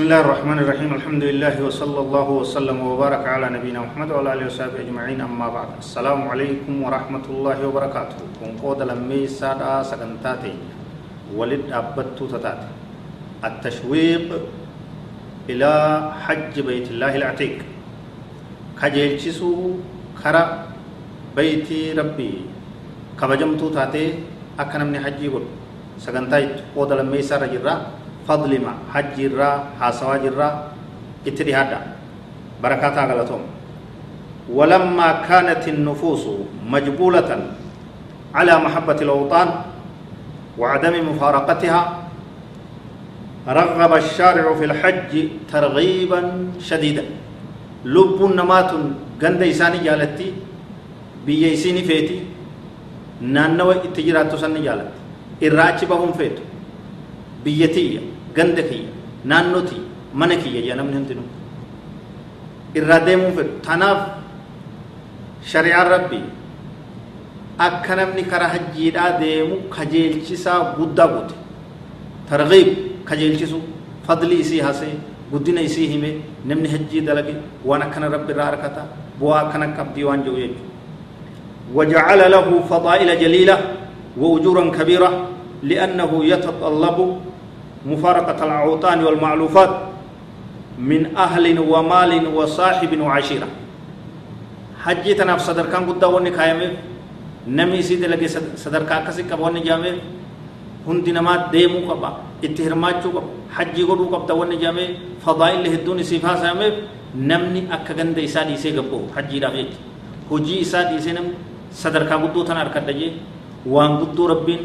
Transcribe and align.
بسم 0.00 0.08
الله 0.08 0.24
الرحمن 0.24 0.58
الرحيم 0.64 0.90
الحمد 0.96 1.24
لله 1.28 1.54
وصلى 1.60 2.00
الله 2.00 2.28
وسلم 2.40 2.78
وبارك 2.80 3.20
على 3.20 3.52
نبينا 3.52 3.84
محمد 3.84 4.08
وعلى 4.16 4.32
اله 4.32 4.46
وصحبه 4.48 4.80
اجمعين 4.80 5.20
اما 5.20 5.52
بعد 5.52 5.84
السلام 5.84 6.24
عليكم 6.24 6.72
ورحمه 6.72 7.24
الله 7.28 7.58
وبركاته 7.68 8.16
كن 8.40 8.56
قود 8.64 8.80
لمي 8.80 9.28
سادا 9.28 9.84
سكنتاتي 9.84 10.56
ولد 11.36 11.68
ابتو 11.68 12.32
تتات 12.32 12.60
التشويق 13.44 14.28
إلى 15.52 15.72
حج 16.24 16.54
بيت 16.64 16.96
الله 16.96 17.12
العتيق 17.20 17.56
كجيلچسو 18.80 19.52
كرا 20.16 20.42
بيت 21.36 21.68
ربي 22.00 22.32
كبجمتو 23.20 23.68
تاتي 23.76 24.04
اكنمني 24.56 24.98
حجي 25.04 25.28
قول 25.28 25.44
سكنتاي 26.00 26.72
قود 26.72 26.88
لمي 26.88 27.20
سارا 27.20 27.52
جرا 27.52 27.99
فضلما 28.28 28.72
حج 28.94 29.16
الرا 29.20 29.50
حاسوا 29.80 30.16
جرا 30.16 30.48
اتدهادا 31.26 31.80
بركاتا 32.62 33.02
غلطهم 33.10 33.42
ولما 34.52 35.08
كانت 35.28 35.68
النفوس 35.68 36.24
مجبولة 36.70 37.30
على 38.34 38.54
محبة 38.58 38.98
الأوطان 39.06 39.48
وعدم 40.58 40.94
مفارقتها 41.10 41.80
رغب 43.48 43.92
الشارع 43.94 44.54
في 44.54 44.64
الحج 44.64 45.12
ترغيبا 45.52 46.20
شديدا 46.60 47.04
لب 47.84 48.20
نمات 48.36 48.70
غند 49.22 49.42
إساني 49.42 49.78
جالتي 49.78 50.28
بيسيني 51.26 51.82
فيتي 51.88 52.18
نانو 53.20 53.70
اتجرات 53.70 54.32
تسني 54.32 54.60
جالت 54.66 54.90
الراجي 55.42 55.86
بهم 55.86 56.12
فيتو 56.12 56.42
biyya 57.44 57.68
tiyya 57.76 58.00
ganda 58.36 58.62
kiyya 58.70 58.90
naannoo 59.24 59.62
tiyya 59.68 59.84
mana 60.14 60.34
kiyya 60.42 60.60
jaa 60.66 60.76
namni 60.80 60.96
hundinuu 60.98 61.28
irraa 62.78 63.00
deemuu 63.08 63.32
fedhu 63.38 63.52
tanaaf 63.66 64.00
shari'aan 65.52 65.88
rabbii 65.94 66.24
akka 67.66 67.92
namni 68.00 68.22
karaa 68.32 68.50
hajjiidhaa 68.54 69.10
deemu 69.20 69.56
kajeelchisaa 69.76 70.58
guddaa 70.78 71.08
goote 71.14 71.36
targhiib 72.30 72.68
kajeelchisu 73.08 73.58
fadli 74.06 74.40
isii 74.46 74.62
hasee 74.68 74.94
guddina 75.32 75.60
isii 75.68 75.86
hime 75.92 76.10
namni 76.48 76.68
hajjii 76.74 77.02
dalage 77.08 77.34
waan 77.68 77.82
akkana 77.86 78.08
rabbi 78.16 78.32
irraa 78.34 78.48
harkata 78.50 78.82
bu'aa 79.20 79.40
akkana 79.46 79.66
qabdii 79.78 80.06
waan 80.10 80.22
jiru 80.26 80.36
jechuudha 80.42 80.68
وجعل 81.74 82.20
له 82.34 82.46
فضائل 82.70 83.10
جليلة 83.22 83.56
وأجورا 84.18 84.64
كبيرة 84.78 85.10
لأنه 85.62 86.10
يتطلب 86.24 86.98
مفارقة 87.86 88.38
الأوطان 88.44 89.04
والمعلوفات 89.04 89.72
من 90.78 91.16
أهل 91.16 91.58
ومال 91.58 92.12
وصاحب 92.36 92.92
وعشيرة. 93.00 93.48
حجي 94.80 95.12
تناف 95.14 95.40
صدر 95.44 95.66
كان 95.68 95.84
قد 95.88 96.04
وني 96.04 96.30
كايمه 96.32 96.68
نمي 97.48 97.82
سيد 97.84 98.04
لگي 98.04 98.28
صدر 98.56 98.82
كاكسي 98.88 99.22
كبوني 99.28 99.60
جامه 99.60 99.92
هندي 100.88 101.12
نما 101.12 101.52
ديمو 101.52 101.84
قبا 101.84 102.10
اتهرماچو 102.44 103.08
قبا 103.12 103.30
حجي 103.56 103.82
قدو 103.84 104.04
قبا 104.08 104.32
وني 104.32 104.56
جامه 104.56 104.86
فضائل 105.24 105.64
هدوني 105.68 106.02
صفا 106.02 106.32
سامه 106.40 106.72
نمني 107.16 107.60
أكا 107.74 108.24
إسا 108.24 108.42
ديسي 108.48 108.72
قبو 108.76 109.12
حجي 109.16 109.44
هجي 110.32 110.54
إسا 110.64 110.80
ديسي 110.88 111.12
نم 111.12 111.26
صدر 111.72 112.02
كا 112.08 112.16
قدو 112.16 112.40
تنار 112.48 112.68
كدجي 112.72 113.08
وان 113.68 113.92
قدو 114.00 114.26
ربين 114.32 114.60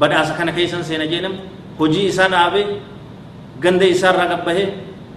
badhaasa 0.00 0.32
kana 0.38 0.52
keessan 0.52 0.84
seena 0.84 1.06
jeenam 1.12 1.34
hojii 1.78 2.06
isaa 2.12 2.28
dhaabe 2.34 2.62
ganda 3.60 3.86
isaarraa 3.94 4.28
qabbahee 4.32 4.68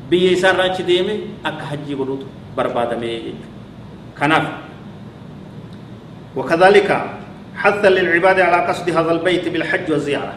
biyya 0.09 0.31
isaarraa 0.37 0.67
achi 0.71 0.83
deeme 0.89 1.13
akka 1.43 1.63
hajjii 1.71 1.95
godhuutu 2.01 2.25
barbaadamee 2.55 3.15
jechuudha 3.25 3.47
kanaaf 4.19 4.47
وكذلك 6.35 6.89
حث 7.61 7.83
للعباد 7.85 8.37
على 8.39 8.59
قصد 8.67 8.87
هذا 8.89 9.11
البيت 9.11 9.45
بالحج 9.49 9.87
والزيارة 9.91 10.33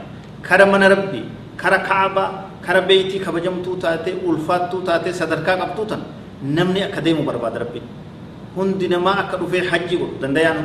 كرمنا 0.49 0.89
ربي 0.89 1.23
كر 1.61 1.75
كعبة 1.89 2.25
كر 2.67 2.77
بيتي 2.89 3.19
كبجمتو 3.25 3.73
تاتي 3.83 4.13
ألفاتو 4.29 4.81
تاتي 4.89 5.13
صدركا 5.13 5.53
قبطوتا 5.61 5.99
نمني 6.57 6.81
أكاديمو 6.89 7.23
برباد 7.29 7.55
ربي 7.63 7.83
هندنا 8.57 8.99
ما 8.99 9.13
أكدو 9.21 9.47
في 9.53 9.59
حج 9.71 9.91
قل 10.01 10.11
دنديان 10.23 10.59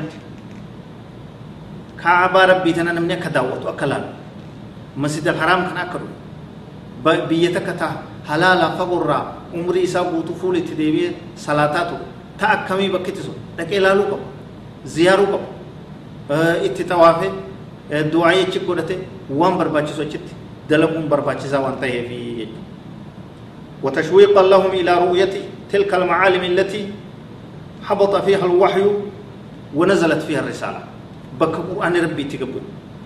kaabaa 2.03 2.45
rabbii 2.51 2.73
tana 2.77 2.91
namni 2.93 3.13
akka 3.17 3.29
daawwatu 3.35 3.65
akka 3.73 3.85
laalu 3.91 4.09
masjid 5.03 5.25
alharaam 5.33 5.61
kana 5.69 5.81
akka 5.85 5.97
dhufu 6.03 7.27
biyya 7.29 7.49
takka 7.57 7.73
ta'a 7.81 7.95
halaala 8.29 8.65
fagoorraa 8.77 9.23
umrii 9.53 9.83
isaa 9.89 10.03
guutuu 10.11 10.35
fuula 10.39 10.57
itti 10.61 10.73
deebi'ee 10.81 11.11
salaataa 11.45 11.85
ture 11.89 12.05
ta'a 12.39 12.51
akkamii 12.57 12.89
bakki 12.95 13.09
itti 13.13 13.23
sun 13.27 13.35
dhaqee 13.57 13.77
ilaaluu 13.81 14.07
qabu 14.11 14.25
ziyaaruu 14.93 15.27
qabu 15.33 15.47
itti 16.67 16.83
tawaafee 16.93 17.31
du'aa 18.13 18.33
achi 18.45 18.59
godhate 18.67 18.95
waan 19.39 19.55
barbaachisu 19.59 20.01
achitti 20.07 20.33
dalaguun 20.69 21.05
barbaachisaa 21.11 21.61
waan 21.65 21.77
ta'eef 21.83 22.07
jechuudha. 22.39 22.65
وتشويقا 23.83 24.41
لهم 24.41 24.71
إلى 24.79 24.93
رؤية 25.05 25.33
تلك 25.71 25.93
المعالم 25.93 26.43
التي 26.43 26.81
حبط 27.87 28.13
فيها 28.25 28.45
الوحي 28.45 28.83
ونزلت 29.75 30.21
فيها 30.27 30.39
الرسالة 30.39 30.81
bakka 31.39 31.59
qur'aanni 31.69 31.99
rabbii 32.05 32.25
itti 32.27 32.37
gabbu 32.37 32.59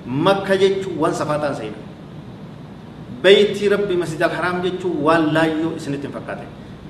makka 0.06 0.58
jechuun 0.58 0.98
waan 1.02 1.14
safaataan 1.14 1.56
seena 1.56 1.80
beeytii 3.24 3.70
rabbii 3.70 3.98
masjid 4.04 4.22
alharaam 4.30 4.62
jechuun 4.66 4.98
waan 5.08 5.34
laayyoo 5.36 5.74
isinitti 5.78 6.08
hin 6.08 6.14
fakkaate 6.18 6.46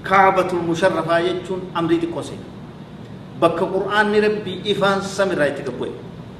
kaabatul 0.09 0.64
musharrafaa 0.70 1.22
jechuun 1.28 1.62
amrii 1.81 2.00
xiqqoo 2.03 2.24
seena 2.30 2.46
bakka 3.44 3.66
qur'aanni 3.75 4.20
rabbii 4.28 4.58
ifaan 4.75 5.02
samirraa 5.16 5.50
itti 5.53 5.64
gabbu'e 5.70 5.91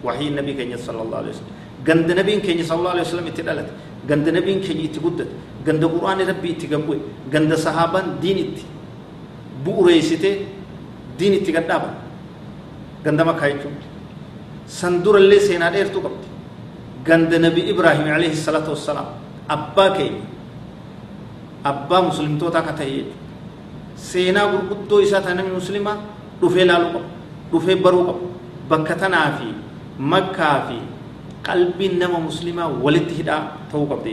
wahiin 0.08 0.36
nabii 0.40 0.56
keenya 0.60 0.78
sallallahu 0.88 1.22
alaihi 1.24 1.36
wasallam 1.36 1.86
ganda 1.90 2.14
nabiin 2.22 2.42
keenya 2.48 2.66
sallallahu 2.70 2.94
alaihi 2.96 3.08
wasallam 3.08 3.28
itti 3.34 3.42
dhalate 3.50 3.72
ganda 4.08 4.32
nabiin 4.38 4.60
keenya 4.68 4.84
itti 4.90 5.00
guddate 5.06 5.34
ganda 5.66 5.88
qur'aanni 5.96 6.24
rabbii 6.32 6.54
itti 6.58 6.68
gabbu'e 6.74 6.98
ganda 7.36 7.58
sahaabaan 7.68 8.08
diin 8.26 8.38
itti 8.46 8.64
bu'ureessitee 9.66 10.36
diin 11.20 11.34
itti 11.40 11.52
gadhaaban 11.58 11.94
ganda 13.06 13.24
makkaa 13.32 13.50
jechuun 14.72 14.80
سندور 14.82 15.18
اللي 15.18 15.40
سينا 15.40 15.70
ديرتو 15.70 16.00
قبط 16.00 16.24
غند 17.08 17.36
نبي 17.36 17.70
إبراهيم 17.72 18.08
عليه 18.08 18.32
الصلاة 18.32 18.70
والسلام. 18.70 19.06
أبا 19.50 19.88
كي 19.98 20.12
أبا 21.66 21.98
مسلم 22.08 22.38
توتا 22.40 22.60
كتاي 22.60 23.06
سينا 23.98 24.44
غرقدو 24.44 25.04
إساتا 25.04 25.34
نمي 25.34 25.52
مسلمة 25.60 25.94
دفه 26.42 26.64
لالو 26.64 26.88
قب 26.88 27.06
دفه 27.54 27.74
برو 27.84 28.00
قب 28.08 28.20
بكتنا 28.72 29.22
في 29.38 29.52
مكة 30.00 30.68
في. 30.68 30.80
قلبي 31.42 31.88
نما 32.00 32.20
مسلمة 32.20 32.68
ولت 32.86 33.10
هدا 33.20 33.38
تو 33.72 33.84
قبط 33.90 34.08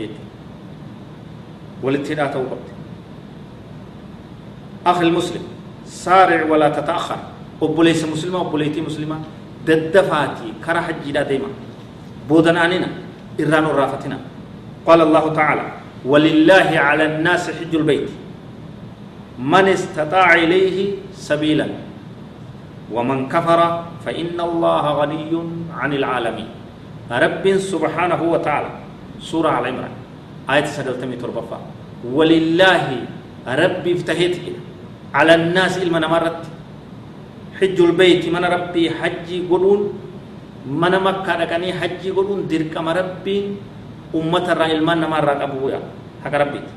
ولت 1.83 2.11
هدا 2.11 2.25
تو 2.33 2.39
قبط 2.51 2.67
أخي 4.85 5.03
المسلم 5.07 5.43
سارع 5.85 6.49
ولا 6.51 6.69
تتأخر. 6.69 7.19
وبوليس 7.61 8.05
مسلمة 8.05 8.37
وبوليتي 8.39 8.81
مسلمة. 8.81 9.38
ددفاتي 9.67 10.53
كره 10.65 10.79
حجيدا 10.79 11.23
ديما. 11.23 11.47
بودن 12.29 12.57
اننا 12.57 12.89
إران 13.39 13.65
الرافتنا 13.65 14.17
قال 14.85 15.01
الله 15.01 15.33
تعالى 15.33 15.65
ولله 16.05 16.69
على 16.79 17.03
الناس 17.05 17.51
حج 17.51 17.75
البيت. 17.75 18.09
من 19.39 19.65
استطاع 19.67 20.33
إليه 20.33 20.95
سبيلا. 21.13 21.67
ومن 22.91 23.29
كفر 23.29 23.59
فإن 24.05 24.37
الله 24.39 24.85
غني 24.99 25.33
عن 25.77 25.93
العالمين. 25.93 26.49
رب 27.11 27.45
سبحانه 27.57 28.21
وتعالى 28.23 28.69
سورة 29.21 29.49
على 29.49 29.67
عمران 29.67 29.93
آية 30.49 30.65
سجلتمي 30.65 31.15
تربفا 31.15 31.59
ولله 32.05 32.85
رب 33.47 33.85
افتهيت 33.87 34.35
على 35.13 35.35
الناس 35.35 35.77
إلما 35.77 35.99
نمرت. 35.99 36.41
حج 37.59 37.77
البيت 37.89 38.23
من 38.35 38.43
ربي 38.55 38.83
حجي 38.99 39.37
قلون 39.51 39.81
من 40.81 40.93
مكة 41.07 41.31
لكني 41.41 41.69
حجي 41.79 42.09
قلون 42.17 42.47
درك 42.51 42.75
ربي 42.99 43.37
أمة 44.15 44.45
الرأي 44.53 44.73
المان 44.79 44.97
نمر 45.03 45.27
أبويا 45.43 45.79
haqa 46.23 46.37
rabbiiti 46.43 46.73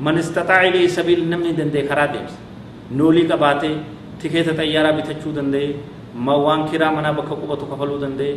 man 0.00 0.18
istaxaaca 0.18 0.68
ilayhi 0.70 0.90
sabiil 0.90 1.26
namni 1.26 1.52
danda'e 1.58 1.82
karaa 1.90 2.08
deemsa 2.14 2.38
noolii 2.98 3.26
qabaatee 3.30 3.74
tikeeta 4.22 4.54
xayyaaraa 4.54 4.94
bitachuu 4.98 5.32
danda'e 5.38 5.74
ma 6.14 6.34
waan 6.44 6.68
kiraa 6.70 6.92
manaa 6.94 7.16
bakka 7.18 7.34
qubatu 7.42 7.66
kafaluu 7.66 7.98
danda'e 8.04 8.32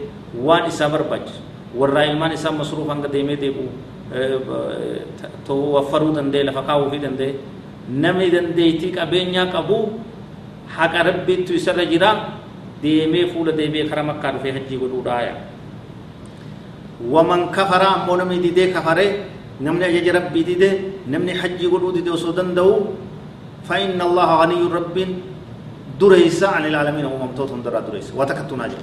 waan 0.47 0.65
isaa 0.71 0.89
barbaachisu 0.89 1.41
warraa 1.79 2.05
ilmaan 2.09 2.33
isaa 2.33 2.51
masruuf 2.59 2.89
hanga 2.89 3.07
deemee 3.07 3.37
deebi'u 3.37 3.69
waffaruu 5.75 6.13
danda'e 6.17 6.43
lafa 6.49 6.61
kaawuufii 6.69 7.01
danda'e 7.05 7.31
namni 8.03 8.31
dandeettii 8.35 8.91
qabeenyaa 8.97 9.47
qabu 9.53 9.77
haqa 10.77 11.04
rabbiittu 11.10 11.51
isarra 11.60 11.86
jira 11.92 12.10
deemee 12.83 13.25
fuula 13.33 13.51
deebi'ee 13.60 13.89
karaa 13.89 14.07
makkaa 14.12 14.31
dhufee 14.36 14.54
hajjii 14.57 14.80
godhuudhaaya 14.83 15.33
waman 17.13 17.42
kafaraa 17.57 17.94
ammoo 18.00 18.18
namni 18.21 18.39
didee 18.48 18.68
kafaree 18.77 19.12
namni 19.66 19.83
ajaja 19.89 20.12
rabbii 20.19 20.45
dide 20.50 20.69
namni 21.13 21.33
hajjii 21.42 21.69
godhuu 21.74 21.94
dide 21.98 22.12
osoo 22.18 22.33
danda'u 22.39 22.74
فإن 23.69 24.01
الله 24.01 24.30
غني 24.42 24.62
رب 24.77 24.98
دريس 26.01 26.39
عن 26.44 26.63
العالمين 26.71 27.06
وممتوت 27.06 27.51
درا 27.66 27.80
دريس 27.88 28.07
وتكتنا 28.18 28.66
جل 28.71 28.81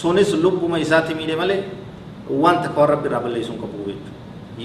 سونس 0.00 0.30
لب 0.44 0.60
ما 0.70 0.78
يساتي 0.78 1.12
ميلي 1.18 1.34
مالي 1.40 1.56
وان 2.30 2.56
تكوار 2.62 2.88
رب 2.94 3.04
رب 3.14 3.24
الله 3.26 3.38
يسون 3.42 3.58
كبو 3.62 3.78
ويت 3.86 4.04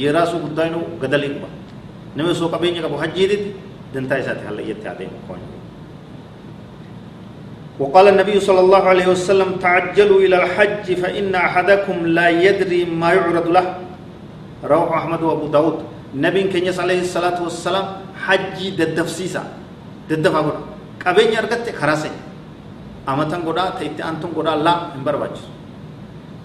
يراسو 0.03 0.37
قداينو 0.45 1.01
قدلين 1.01 1.35
با 1.41 1.49
نمي 2.17 2.33
سو 2.39 2.45
قبيني 2.53 2.79
كبو 2.85 2.95
حجي 3.01 3.25
دي 3.31 3.37
دنتا 3.93 4.15
يساتي 4.21 4.43
هلا 4.49 4.61
يتعدي 4.69 5.05
مكوين 5.13 5.58
وقال 7.79 8.05
النبي 8.07 8.39
صلى 8.43 8.59
الله 8.59 8.83
عليه 8.91 9.07
وسلم 9.07 9.63
تعجلوا 9.63 10.19
إلى 10.19 10.35
الحج 10.43 10.85
فإن 10.99 11.31
أحدكم 11.31 11.97
لا 12.11 12.27
يدري 12.27 12.85
ما 12.85 13.15
يعرض 13.15 13.47
له. 13.47 13.65
رواه 14.67 14.89
أحمد 14.99 15.21
وأبو 15.23 15.47
داود. 15.47 15.77
نبي 16.11 16.51
كنيس 16.51 16.75
عليه 16.75 17.07
الصلاة 17.07 17.39
والسلام 17.39 17.85
حجي 18.19 18.75
ددفسيسا 18.75 19.43
ددفا 20.11 20.39
قد 20.43 20.57
قبين 20.99 21.31
يرغت 21.39 21.71
خراسي. 21.79 22.11
أمتن 23.07 23.47
قدا 23.47 23.79
تيت 23.79 24.03
أنتم 24.03 24.35
قدا 24.35 24.59
لا 24.59 24.99
إنبر 24.99 25.15
باجس. 25.15 25.43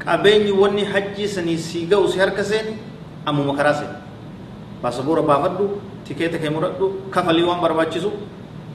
قبين 0.06 0.46
وني 0.54 0.86
حجي 0.86 1.26
سني 1.26 1.58
سيغا 1.58 1.98
وسيار 1.98 2.31
كسين 2.38 2.78
أمو 3.26 3.42
مخراسي. 3.50 3.88
باسبورا 4.84 5.26
بافدو 5.26 5.66
تيكيتا 6.06 6.38
كيمردو 6.38 7.08
كفلي 7.08 7.42
وان 7.42 7.58
برباجسو 7.64 8.10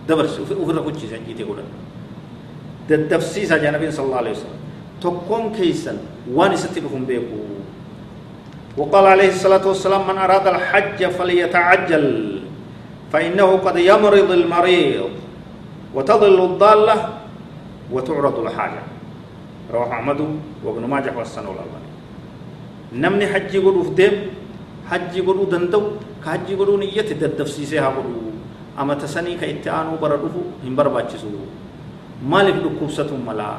دبرس 0.10 0.36
وفر 0.42 0.78
كوچي 0.82 1.06
سنجيتي 1.06 1.46
قدا 2.90 3.06
ددفسيسا 3.06 3.58
جانبين 3.58 3.92
صلى 3.94 4.06
الله 4.06 4.18
عليه 4.18 4.32
وسلم 4.32 4.60
تقوم 5.02 5.54
كيسن 5.54 5.98
وان 6.34 6.56
ستبهم 6.58 7.06
بيكو 7.06 7.38
وقال 8.78 9.06
عليه 9.06 9.30
الصلاة 9.30 9.68
والسلام 9.68 10.08
من 10.10 10.18
أراد 10.18 10.48
الحج 10.48 11.06
فليتعجل 11.06 12.06
فإنه 13.14 13.50
قد 13.58 13.78
يمرض 13.78 14.32
المريض 14.32 15.10
وتضل 15.96 16.38
الضالة 16.46 16.96
وتعرض 17.92 18.40
الحاجة 18.40 18.82
رواه 19.74 19.92
أحمد 19.94 20.20
وابن 20.66 20.84
ماجه 20.90 21.14
والسنة 21.18 21.50
الألباني 21.54 21.90
نمني 22.94 23.28
حج 23.28 23.54
يقولوا 23.56 23.84
في 23.84 23.90
ديم 23.90 24.16
حج 24.90 25.16
يقولوا 25.18 25.46
دندو 25.46 25.82
كحج 26.26 26.50
يقولوا 26.50 26.78
نية 26.78 27.02
ددفسيسها 27.22 27.88
قولوا 27.88 28.30
أما 28.80 28.94
تسني 28.94 29.38
كإتعانوا 29.38 29.98
بردفو 30.02 30.42
هم 30.66 30.74
برباتشسو 30.76 31.28
مالف 32.20 32.56
دكوسة 32.66 33.12
ملا 33.16 33.52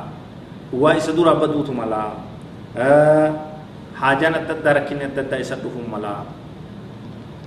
وايس 0.73 1.11
دورا 1.17 1.35
بدوت 1.41 1.71
ملا 1.73 2.05
أه 2.77 3.31
حاجة 3.97 4.29
نتدا 4.29 4.73
ركين 4.73 4.99
نتدا 5.12 5.37
إيسا 5.37 5.61
دوفو 5.65 5.81
ملا. 5.89 6.25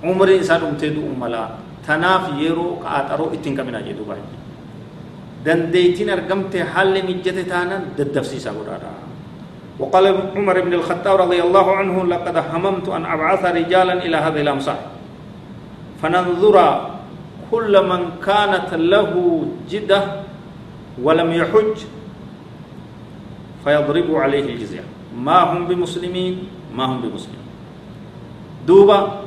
عمري 0.04 0.42
إيسا 0.42 0.58
دوم 0.58 0.74
تدو 0.74 1.14
ملا. 1.18 1.44
تناف 1.86 2.38
يرو 2.38 2.82
قاترو 2.84 3.34
إتنكا 3.34 3.62
منا 3.62 3.80
جدو 3.86 4.04
باي. 4.08 4.22
دن 5.44 5.70
ديتين 5.70 6.10
ارغمت 6.10 6.56
حال 6.56 6.94
مجد 7.04 7.38
تانا 7.46 7.98
ددفسي 7.98 8.38
سابرارا 8.38 8.92
وقال 9.78 10.04
عمر 10.36 10.56
بن 10.60 10.72
الخطاب 10.80 11.14
رضي 11.20 11.40
الله 11.42 11.66
عنه 11.76 11.96
لقد 12.06 12.36
هممت 12.36 12.86
أن 12.88 13.04
أبعث 13.04 13.42
رجالا 13.44 13.94
إلى 14.06 14.16
هذه 14.16 14.40
الأمصار. 14.40 14.80
فننظر 16.02 16.56
كل 17.50 17.74
من 17.90 18.00
كانت 18.24 18.70
له 18.74 19.12
جدة 19.70 20.00
ولم 21.02 21.32
يحج 21.32 21.76
فيضرب 23.64 24.08
عليه 24.14 24.44
الجزية. 24.54 24.84
ما 25.18 25.38
هم 25.52 25.66
بمسلمين؟ 25.66 26.34
ما 26.76 26.84
هم 26.84 27.00
بمسلمين. 27.00 27.46
دوبا 28.66 29.20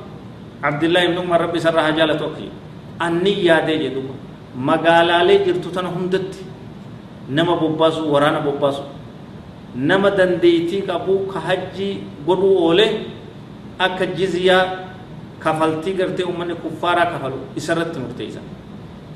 عبد 0.64 0.84
الله 0.84 1.06
بن 1.08 1.18
عمر 1.18 1.42
ربي 1.42 1.60
سرها 1.60 1.90
جالة 1.90 2.22
أوكي 2.22 2.50
أني 3.02 3.46
يا 3.46 3.60
دوبا. 3.66 4.16
ما 4.58 4.76
قال 4.78 5.12
عليه 5.12 5.46
جرتوتنا 5.46 5.90
هم 5.90 6.10
دت 6.10 6.36
نما 7.30 7.56
بباسو 7.56 8.10
ورانا 8.14 8.40
بباسو 8.40 8.84
نما 9.76 10.10
دنديتي 10.10 10.82
كابو 10.82 11.28
كهجي 11.34 12.24
قرو 12.28 12.58
أولي. 12.58 12.90
أك 13.82 14.04
جزية 14.18 14.86
كفلتي 15.44 15.92
قرتي 16.02 16.24
أمني 16.26 16.54
كفارا 16.58 17.04
كفلو. 17.04 17.58
إسرت 17.58 17.98
مرتيزا 17.98 18.42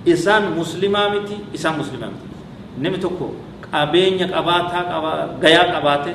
إسان. 0.07 0.53
مسلمة 0.57 1.01
متي 1.09 1.37
إسان 1.55 1.79
مسلمة 1.79 2.07
متي 2.13 2.29
nami 2.77 2.97
tokko 3.03 3.27
qabeenya 3.71 4.27
qabaataa 4.35 4.83
qaba 4.91 5.11
gayaa 5.43 5.67
qabaate 5.75 6.11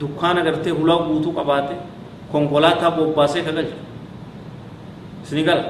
dukkaana 0.00 0.40
gartee 0.46 0.72
hulaa 0.78 1.04
guutuu 1.08 1.32
qabaate 1.38 1.74
konkolaataa 2.32 2.90
bobbaasee 2.96 3.42
kagalcha 3.46 3.76
isni 5.24 5.42
gala 5.48 5.64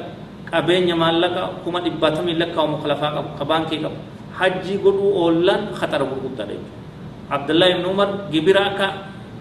qabeenya 0.50 0.94
maallaqa 1.02 1.42
kuma 1.64 1.78
dhibbaatamii 1.84 2.36
lakkaa'amu 2.42 2.76
kalafaa 2.82 3.10
qabu 3.16 3.28
ka 3.38 3.44
baankii 3.50 3.80
qabu 3.84 3.98
hajjii 4.38 4.78
godhuu 4.84 5.10
oollan 5.22 5.62
khatara 5.78 6.04
gurguddaadha 6.10 6.54
jechuudha 6.54 6.82
abdullahi 7.36 7.70
ibn 7.78 7.86
umar 7.92 8.08
gibira 8.32 8.62
akka 8.70 8.86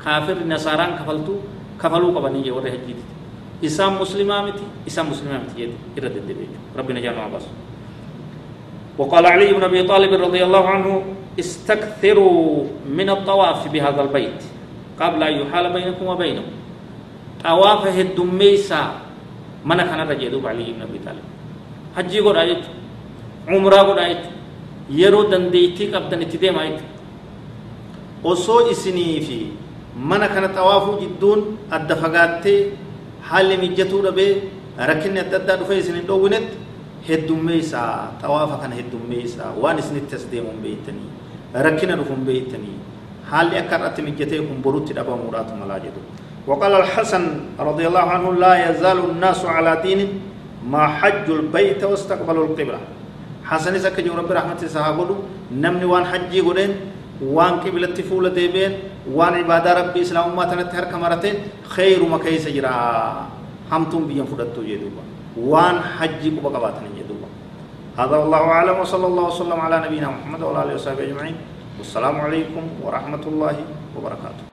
kaafirri 0.04 0.46
nasaaraan 0.54 0.94
kafaltuu 1.00 1.38
kafaluu 1.82 2.12
qabanii 2.18 2.52
warri 2.58 2.72
hajjiiti 2.76 3.04
isaan 3.68 3.94
muslimaa 4.02 4.42
miti 4.48 4.64
isaan 4.90 5.08
muslimaa 5.12 5.40
miti 5.44 5.72
irra 5.98 6.10
deddeebi'e 6.16 6.58
rabbi 6.78 6.92
najaa 6.98 7.14
nama 7.18 7.30
baasu 7.36 7.50
وقال 8.98 9.26
علي 9.26 9.54
بن 9.54 9.64
أبي 9.64 9.84
طالب 9.84 10.12
رضي 10.14 10.44
الله 10.44 10.64
عنه 10.70 11.04
استكثروا 11.40 12.64
من 12.86 13.10
الطواف 13.10 13.68
بهذا 13.68 14.02
البيت 14.02 14.40
قبل 15.02 15.24
أن 15.24 15.34
يحال 15.42 15.74
بينكم 15.74 16.06
وبينه. 16.06 16.46
طوافه 17.44 18.02
الدميسا 18.02 18.82
من 19.66 19.78
كان 19.78 20.00
رجل 20.10 20.34
علي 20.46 20.68
بن 20.78 20.82
أبي 20.82 21.00
طالب؟ 21.06 21.26
حج 21.98 22.14
قرايت 22.22 22.64
عمرة 23.48 23.76
قرايت 23.90 24.24
يرو 24.90 25.24
دنديتي 25.24 25.86
قبل 25.94 26.14
ان 26.14 26.30
تديمايت 26.30 26.80
وصو 28.24 28.72
اسني 28.72 29.22
في 29.22 29.40
من 29.98 30.22
كان 30.26 30.56
طواف 30.56 30.86
جدون 31.02 31.58
الدفغاتي 31.74 32.58
حال 33.30 33.50
مجتوربه 33.62 34.30
ركن 34.80 35.16
تدد 35.32 35.64
في 35.68 35.82
سنين 35.82 36.06
دوغنت 36.06 36.48
دو 36.50 36.63
heddummeessaa 37.08 37.94
xawaafa 38.22 38.56
kana 38.64 38.76
heddummeessaa 38.80 39.52
waan 39.62 39.78
isinitti 39.84 40.16
as 40.20 40.26
deemuun 40.32 40.60
beektanii 40.66 41.10
rakkina 41.68 41.96
dhufuun 42.00 42.22
beektanii 42.30 42.76
haalli 43.32 43.56
akka 43.62 43.76
irratti 43.80 44.02
mijatee 44.08 44.42
kun 44.48 44.60
borutti 44.66 44.94
dhabamuudhaatu 44.98 45.54
malaa 45.64 45.80
jedhu. 45.88 46.02
وقال 46.48 46.74
الحسن 46.84 47.24
رضي 47.70 47.86
الله 47.88 48.06
عنه 48.16 48.28
لا 48.44 48.54
يزال 48.70 49.00
الناس 49.10 49.42
على 49.56 49.72
دين 49.86 50.00
ما 50.74 50.84
حجوا 51.00 51.36
البيت 51.40 51.82
واستقبلوا 51.84 52.46
القبلة 52.48 52.80
حسن 53.50 53.74
سك 53.80 53.96
جو 54.06 54.12
رب 54.20 54.28
رحمة 54.32 54.60
صحابه 54.76 55.10
نمني 55.64 55.86
وان 55.92 56.04
حجي 56.12 56.40
غدين 56.48 56.72
وان 57.36 57.54
قبلة 57.64 57.96
فول 58.10 58.26
ديبين 58.36 58.72
وان 59.18 59.34
عبادة 59.40 59.70
ربي 59.80 60.00
اسلام 60.04 60.36
ما 60.36 60.44
تنتهر 60.52 60.86
كمرتين 60.92 61.36
خير 61.76 62.00
ما 62.12 62.18
كيس 62.20 62.46
جرا 62.56 62.76
همتم 63.72 64.02
بيان 64.12 64.28
فدتو 64.32 64.62
يدوبا 64.72 65.04
وان 65.38 65.80
حجي 66.00 66.30
كوبا 66.36 66.50
قباتن 66.60 66.86
هذا 67.98 68.18
والله 68.18 68.38
أعلم 68.42 68.80
وصلى 68.80 69.08
الله 69.08 69.24
وسلم 69.28 69.60
على 69.62 69.78
نبينا 69.86 70.08
محمد 70.10 70.42
وعلى 70.42 70.64
آله 70.64 70.74
وصحبه 70.76 71.04
أجمعين 71.04 71.36
والسلام 71.78 72.22
عليكم 72.22 72.64
ورحمة 72.82 73.22
الله 73.28 73.56
وبركاته 73.98 74.53